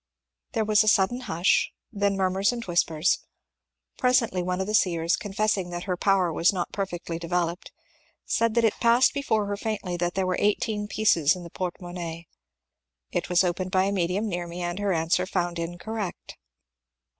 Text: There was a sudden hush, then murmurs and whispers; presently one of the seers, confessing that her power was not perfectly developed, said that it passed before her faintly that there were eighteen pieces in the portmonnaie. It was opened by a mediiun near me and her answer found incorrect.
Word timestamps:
There 0.53 0.65
was 0.65 0.83
a 0.83 0.87
sudden 0.87 1.19
hush, 1.19 1.71
then 1.93 2.17
murmurs 2.17 2.51
and 2.51 2.65
whispers; 2.65 3.19
presently 3.99 4.41
one 4.41 4.59
of 4.59 4.65
the 4.65 4.73
seers, 4.73 5.15
confessing 5.15 5.69
that 5.69 5.83
her 5.83 5.95
power 5.95 6.33
was 6.33 6.51
not 6.51 6.71
perfectly 6.71 7.19
developed, 7.19 7.71
said 8.25 8.55
that 8.55 8.63
it 8.65 8.73
passed 8.79 9.13
before 9.13 9.45
her 9.45 9.55
faintly 9.57 9.97
that 9.97 10.15
there 10.15 10.25
were 10.25 10.37
eighteen 10.39 10.87
pieces 10.87 11.35
in 11.35 11.43
the 11.43 11.51
portmonnaie. 11.51 12.25
It 13.11 13.29
was 13.29 13.43
opened 13.43 13.69
by 13.69 13.83
a 13.83 13.91
mediiun 13.91 14.23
near 14.23 14.47
me 14.47 14.63
and 14.63 14.79
her 14.79 14.91
answer 14.91 15.27
found 15.27 15.59
incorrect. 15.59 16.35